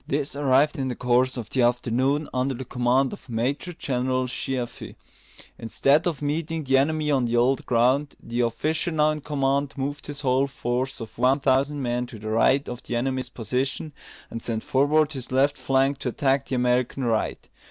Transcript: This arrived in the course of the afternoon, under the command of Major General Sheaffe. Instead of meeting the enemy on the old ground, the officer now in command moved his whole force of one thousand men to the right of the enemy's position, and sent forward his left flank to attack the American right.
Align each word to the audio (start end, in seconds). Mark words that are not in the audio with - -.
This 0.07 0.35
arrived 0.35 0.79
in 0.79 0.87
the 0.87 0.95
course 0.95 1.37
of 1.37 1.51
the 1.51 1.61
afternoon, 1.61 2.27
under 2.33 2.55
the 2.55 2.65
command 2.65 3.13
of 3.13 3.29
Major 3.29 3.71
General 3.71 4.25
Sheaffe. 4.25 4.95
Instead 5.59 6.07
of 6.07 6.23
meeting 6.23 6.63
the 6.63 6.79
enemy 6.79 7.11
on 7.11 7.25
the 7.25 7.37
old 7.37 7.63
ground, 7.67 8.15
the 8.19 8.41
officer 8.41 8.89
now 8.89 9.11
in 9.11 9.21
command 9.21 9.75
moved 9.77 10.07
his 10.07 10.21
whole 10.21 10.47
force 10.47 11.01
of 11.01 11.19
one 11.19 11.39
thousand 11.39 11.83
men 11.83 12.07
to 12.07 12.17
the 12.17 12.29
right 12.31 12.67
of 12.67 12.81
the 12.81 12.95
enemy's 12.95 13.29
position, 13.29 13.93
and 14.31 14.41
sent 14.41 14.63
forward 14.63 15.11
his 15.11 15.31
left 15.31 15.55
flank 15.55 15.99
to 15.99 16.09
attack 16.09 16.47
the 16.47 16.55
American 16.55 17.03
right. 17.03 17.47